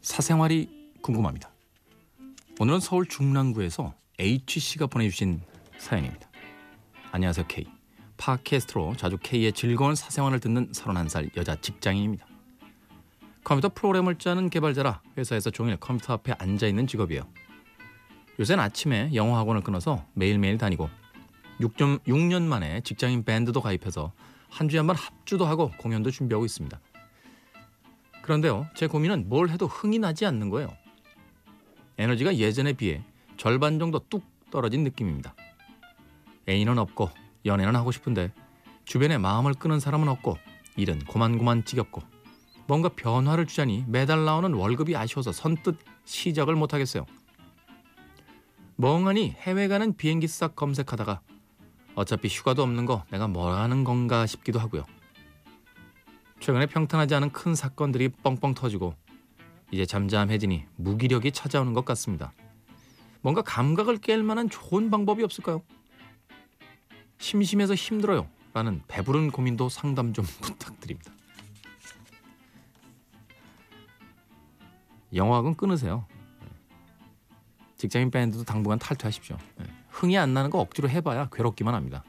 사생활이 0.00 0.94
궁금합니다. 1.02 1.50
오늘은 2.58 2.80
서울 2.80 3.06
중랑구에서 3.06 3.92
H씨가 4.18 4.86
보내주신 4.86 5.42
사연입니다. 5.76 6.26
안녕하세요 7.12 7.46
K. 7.46 7.66
팟캐스트로 8.16 8.96
자주 8.96 9.18
K의 9.18 9.52
즐거운 9.52 9.94
사생활을 9.94 10.40
듣는 10.40 10.72
31살 10.72 11.36
여자 11.36 11.54
직장인입니다. 11.60 12.26
컴퓨터 13.44 13.68
프로그램을 13.68 14.16
짜는 14.16 14.48
개발자라 14.48 15.02
회사에서 15.18 15.50
종일 15.50 15.76
컴퓨터 15.76 16.14
앞에 16.14 16.32
앉아 16.38 16.66
있는 16.66 16.86
직업이에요. 16.86 17.28
요새는 18.40 18.64
아침에 18.64 19.10
영어 19.14 19.36
학원을 19.36 19.60
끊어서 19.60 20.06
매일매일 20.14 20.56
다니고 20.56 20.88
6년, 21.60 22.00
6년 22.04 22.44
만에 22.44 22.80
직장인 22.80 23.22
밴드도 23.22 23.60
가입해서 23.60 24.12
한 24.48 24.70
주에 24.70 24.78
한 24.78 24.86
번 24.86 24.96
합주도 24.96 25.44
하고 25.44 25.70
공연도 25.76 26.10
준비하고 26.10 26.46
있습니다. 26.46 26.80
그런데요, 28.26 28.66
제 28.74 28.88
고민은 28.88 29.28
뭘 29.28 29.50
해도 29.50 29.68
흥이 29.68 30.00
나지 30.00 30.26
않는 30.26 30.50
거예요. 30.50 30.68
에너지가 31.96 32.36
예전에 32.36 32.72
비해 32.72 33.04
절반 33.36 33.78
정도 33.78 34.00
뚝 34.00 34.24
떨어진 34.50 34.82
느낌입니다. 34.82 35.32
애인은 36.48 36.76
없고 36.76 37.08
연애는 37.44 37.76
하고 37.76 37.92
싶은데 37.92 38.32
주변에 38.84 39.16
마음을 39.16 39.54
끄는 39.54 39.78
사람은 39.78 40.08
없고 40.08 40.38
일은 40.74 40.98
고만고만 41.04 41.64
지겹고 41.66 42.02
뭔가 42.66 42.88
변화를 42.88 43.46
주자니 43.46 43.84
매달 43.86 44.24
나오는 44.24 44.52
월급이 44.52 44.96
아쉬워서 44.96 45.30
선뜻 45.30 45.76
시작을 46.04 46.56
못하겠어요. 46.56 47.06
멍하니 48.74 49.36
해외 49.38 49.68
가는 49.68 49.96
비행기 49.96 50.26
싹 50.26 50.56
검색하다가 50.56 51.20
어차피 51.94 52.26
휴가도 52.26 52.64
없는 52.64 52.86
거 52.86 53.04
내가 53.10 53.28
뭐 53.28 53.54
하는 53.54 53.84
건가 53.84 54.26
싶기도 54.26 54.58
하고요. 54.58 54.82
최근에 56.40 56.66
평탄하지 56.66 57.14
않은 57.14 57.30
큰 57.30 57.54
사건들이 57.54 58.08
뻥뻥 58.08 58.54
터지고 58.54 58.94
이제 59.70 59.84
잠잠해지니 59.84 60.64
무기력이 60.76 61.32
찾아오는 61.32 61.72
것 61.72 61.84
같습니다. 61.84 62.32
뭔가 63.20 63.42
감각을 63.42 63.98
깰 63.98 64.22
만한 64.22 64.48
좋은 64.48 64.90
방법이 64.90 65.24
없을까요? 65.24 65.62
심심해서 67.18 67.74
힘들어요. 67.74 68.28
라는 68.52 68.80
배부른 68.88 69.30
고민도 69.30 69.68
상담 69.68 70.12
좀 70.12 70.24
부탁드립니다. 70.40 71.12
영화학은 75.14 75.56
끊으세요. 75.56 76.06
직장인 77.76 78.10
밴드도 78.10 78.44
당분간 78.44 78.78
탈퇴하십시오. 78.78 79.36
흥이 79.90 80.16
안 80.16 80.34
나는 80.34 80.50
거 80.50 80.58
억지로 80.60 80.88
해봐야 80.88 81.28
괴롭기만 81.30 81.74
합니다. 81.74 82.04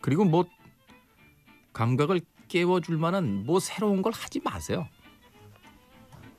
그리고 0.00 0.24
뭐 0.24 0.44
감각을 1.74 2.22
깨워줄 2.48 2.96
만한 2.96 3.44
뭐 3.44 3.60
새로운 3.60 4.00
걸 4.00 4.12
하지 4.14 4.40
마세요. 4.40 4.88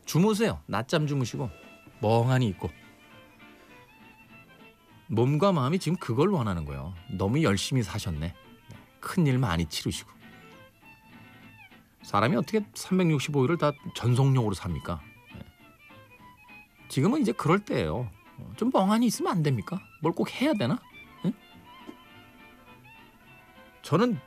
주무세요. 0.05 0.61
낮잠 0.66 1.05
주무시고 1.08 1.50
멍하니 2.02 2.47
있고 2.50 2.72
몸과 5.08 5.52
마음이 5.52 5.78
지금 5.78 5.97
그걸 5.97 6.30
원하는 6.30 6.66
거예요. 6.66 6.94
너무 7.11 7.44
열심히 7.44 7.83
사셨네. 7.83 8.33
큰일 9.00 9.38
많이 9.38 9.67
치르시고 9.67 10.09
사람이 12.02 12.36
어떻게 12.36 12.59
365일을 12.59 13.59
다 13.59 13.72
전속력으로 13.95 14.53
삽니까? 14.56 15.02
지금은 16.88 17.22
이제 17.22 17.31
그럴 17.31 17.59
때예요. 17.59 18.09
좀 18.58 18.69
멍하니 18.73 19.06
있으면 19.08 19.31
안 19.31 19.44
됩니까? 19.44 19.80
뭘 20.02 20.13
꼭 20.13 20.30
해야 20.41 20.53
되나? 20.53 20.80
응? 21.25 21.33
저는 23.81 24.19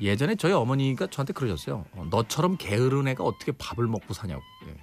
예전에 0.00 0.34
저희 0.34 0.52
어머니가 0.52 1.06
저한테 1.06 1.32
그러셨어요. 1.32 1.84
어, 1.92 2.06
너처럼 2.10 2.56
게으른 2.56 3.06
애가 3.08 3.22
어떻게 3.24 3.52
밥을 3.52 3.86
먹고 3.86 4.12
사냐고. 4.14 4.42
예. 4.66 4.76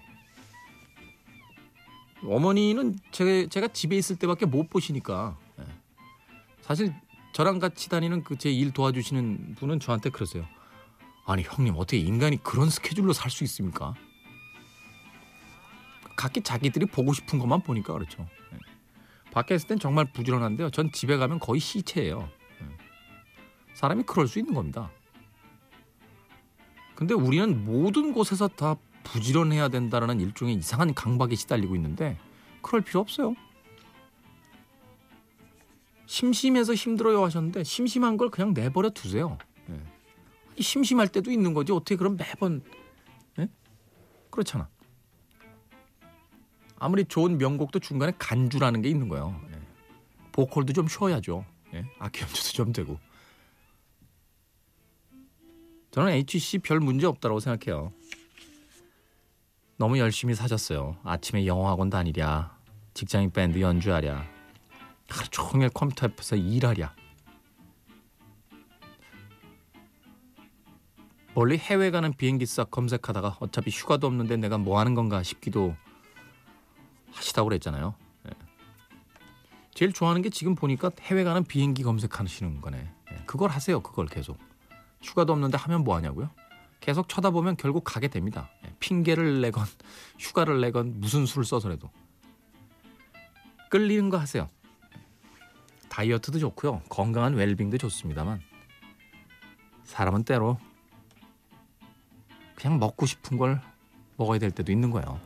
어머니는 2.23 2.97
제, 3.11 3.47
제가 3.47 3.69
집에 3.69 3.97
있을 3.97 4.15
때밖에 4.17 4.45
못 4.45 4.69
보시니까 4.69 5.37
예. 5.59 5.63
사실 6.61 6.93
저랑 7.33 7.59
같이 7.59 7.89
다니는 7.89 8.23
그 8.23 8.35
제 8.37 8.51
일 8.51 8.71
도와주시는 8.71 9.55
분은 9.55 9.79
저한테 9.79 10.09
그러세요. 10.11 10.45
아니 11.25 11.43
형님 11.43 11.75
어떻게 11.77 11.97
인간이 11.97 12.41
그런 12.43 12.69
스케줄로 12.69 13.13
살 13.13 13.29
수 13.31 13.43
있습니까? 13.43 13.93
각기 16.15 16.41
자기들이 16.41 16.85
보고 16.87 17.13
싶은 17.13 17.39
것만 17.39 17.63
보니까 17.63 17.93
그렇죠. 17.93 18.27
예. 18.53 18.57
밖에 19.31 19.55
있을 19.55 19.67
땐 19.67 19.79
정말 19.79 20.11
부지런한데요. 20.13 20.69
전 20.69 20.91
집에 20.91 21.17
가면 21.17 21.39
거의 21.39 21.59
시체예요. 21.59 22.29
예. 22.61 22.65
사람이 23.73 24.03
그럴 24.03 24.27
수 24.27 24.39
있는 24.39 24.53
겁니다. 24.53 24.91
근데 27.01 27.15
우리는 27.15 27.65
모든 27.65 28.13
곳에서 28.13 28.47
다 28.47 28.75
부지런해야 29.03 29.69
된다라는 29.69 30.19
일종의 30.19 30.53
이상한 30.53 30.93
강박에 30.93 31.33
시달리고 31.33 31.75
있는데 31.75 32.15
그럴 32.61 32.81
필요 32.81 32.99
없어요. 32.99 33.33
심심해서 36.05 36.75
힘들어요 36.75 37.23
하셨는데 37.23 37.63
심심한 37.63 38.17
걸 38.17 38.29
그냥 38.29 38.53
내버려 38.53 38.91
두세요. 38.91 39.39
예. 39.71 40.61
심심할 40.61 41.07
때도 41.07 41.31
있는 41.31 41.55
거지 41.55 41.71
어떻게 41.71 41.95
그럼 41.95 42.17
매번 42.17 42.61
예? 43.39 43.49
그렇잖아. 44.29 44.69
아무리 46.77 47.05
좋은 47.05 47.39
명곡도 47.39 47.79
중간에 47.79 48.13
간주라는 48.19 48.83
게 48.83 48.89
있는 48.89 49.09
거예요. 49.09 49.41
예. 49.51 49.59
보컬도 50.33 50.73
좀 50.73 50.87
쉬어야죠. 50.87 51.45
예? 51.73 51.83
악기 51.97 52.21
연주도 52.21 52.49
좀 52.49 52.71
되고. 52.71 52.99
저는 55.91 56.13
HC 56.13 56.59
별 56.59 56.79
문제 56.79 57.05
없다고 57.05 57.39
생각해요. 57.41 57.91
너무 59.77 59.99
열심히 59.99 60.35
사셨어요. 60.35 60.95
아침에 61.03 61.45
영어학원 61.45 61.89
다니랴, 61.89 62.57
직장인 62.93 63.29
밴드 63.31 63.59
연주하랴, 63.59 64.25
하루 65.09 65.27
종일 65.29 65.69
컴퓨터 65.69 66.07
앞에서 66.07 66.37
일하랴. 66.37 66.95
멀리 71.33 71.57
해외 71.57 71.91
가는 71.91 72.13
비행기 72.13 72.45
싹 72.45 72.71
검색하다가 72.71 73.37
어차피 73.39 73.71
휴가도 73.71 74.07
없는데 74.07 74.37
내가 74.37 74.57
뭐 74.57 74.79
하는 74.79 74.95
건가 74.95 75.23
싶기도 75.23 75.75
하시다고 77.11 77.49
그랬잖아요. 77.49 77.95
예. 78.27 78.31
제일 79.73 79.93
좋아하는 79.93 80.21
게 80.21 80.29
지금 80.29 80.55
보니까 80.55 80.91
해외 81.01 81.23
가는 81.23 81.43
비행기 81.43 81.83
검색하시는 81.83 82.61
거네. 82.61 82.77
예. 83.11 83.15
그걸 83.25 83.49
하세요. 83.49 83.81
그걸 83.81 84.07
계속. 84.07 84.37
휴가도 85.01 85.33
없는데 85.33 85.57
하면 85.57 85.83
뭐 85.83 85.95
하냐고요? 85.95 86.29
계속 86.79 87.07
쳐다보면 87.07 87.57
결국 87.57 87.83
가게 87.83 88.07
됩니다. 88.07 88.49
예. 88.65 88.73
핑계를 88.79 89.41
내건 89.41 89.65
휴가를 90.19 90.61
내건 90.61 90.99
무슨 90.99 91.25
수를 91.25 91.45
써서라도 91.45 91.89
끌리는 93.69 94.09
거 94.09 94.17
하세요. 94.17 94.49
다이어트도 95.89 96.39
좋고요. 96.39 96.81
건강한 96.89 97.35
웰빙도 97.35 97.77
좋습니다만 97.77 98.41
사람은 99.83 100.23
때로 100.23 100.57
그냥 102.55 102.79
먹고 102.79 103.05
싶은 103.05 103.37
걸 103.37 103.61
먹어야 104.17 104.39
될 104.39 104.51
때도 104.51 104.71
있는 104.71 104.89
거예요. 104.91 105.19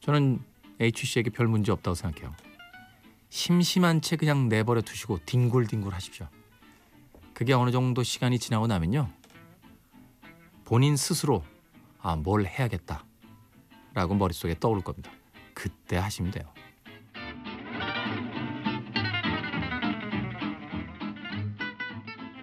저는 0.00 0.42
HC에게 0.80 1.30
별 1.30 1.46
문제 1.46 1.70
없다고 1.72 1.94
생각해요. 1.94 2.34
심심한 3.28 4.00
채 4.00 4.16
그냥 4.16 4.48
내버려 4.48 4.80
두시고 4.80 5.18
뒹굴뒹굴 5.26 5.94
하십시오. 5.94 6.28
그게 7.40 7.54
어느 7.54 7.70
정도 7.70 8.02
시간이 8.02 8.38
지나고 8.38 8.66
나면요. 8.66 9.08
본인 10.66 10.94
스스로 10.94 11.42
아, 11.98 12.14
뭘 12.14 12.44
해야겠다. 12.44 13.06
라고 13.94 14.14
머릿속에 14.14 14.58
떠오를 14.60 14.82
겁니다. 14.82 15.10
그때 15.54 15.96
하시면 15.96 16.32
돼요. 16.32 16.44